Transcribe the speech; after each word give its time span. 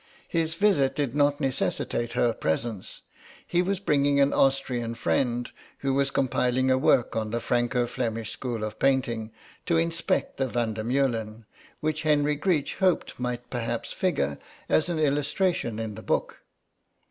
His 0.27 0.55
visit 0.55 0.95
did 0.95 1.13
not 1.15 1.39
necessitate 1.39 2.13
her 2.13 2.33
presence; 2.33 3.01
he 3.45 3.61
was 3.61 3.77
bringing 3.79 4.19
an 4.19 4.33
Austrian 4.33 4.95
friend, 4.95 5.47
who 5.81 5.93
was 5.93 6.09
compiling 6.09 6.71
a 6.71 6.77
work 6.79 7.15
on 7.15 7.29
the 7.29 7.39
Franco 7.39 7.85
Flemish 7.85 8.31
school 8.31 8.63
of 8.63 8.79
painting, 8.79 9.29
to 9.67 9.77
inspect 9.77 10.37
the 10.37 10.47
Van 10.47 10.73
der 10.73 10.81
Meulen, 10.83 11.45
which 11.81 12.01
Henry 12.01 12.35
Greech 12.35 12.77
hoped 12.77 13.19
might 13.19 13.47
perhaps 13.51 13.93
figure 13.93 14.39
as 14.67 14.89
an 14.89 14.97
illustration 14.97 15.77
in 15.77 15.93
the 15.93 16.01
book. 16.01 16.39